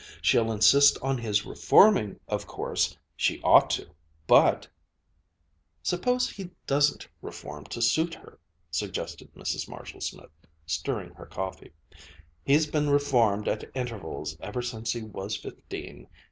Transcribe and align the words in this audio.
She'll 0.19 0.51
insist 0.51 0.97
on 1.03 1.19
his 1.19 1.45
reforming, 1.45 2.19
of 2.27 2.47
course 2.47 2.97
she 3.15 3.39
ought 3.43 3.69
to 3.69 3.91
but" 4.25 4.67
"Suppose 5.83 6.27
he 6.27 6.49
doesn't 6.65 7.07
reform 7.21 7.65
to 7.65 7.83
suit 7.83 8.15
her," 8.15 8.39
suggested 8.71 9.31
Mrs. 9.35 9.69
Marshall 9.69 10.01
Smith, 10.01 10.31
stirring 10.65 11.13
her 11.13 11.27
coffee. 11.27 11.71
"He's 12.43 12.65
been 12.65 12.89
reformed 12.89 13.47
at 13.47 13.69
intervals 13.75 14.35
ever 14.39 14.63
since 14.63 14.91
he 14.91 15.03
was 15.03 15.37
fifteen. 15.37 16.07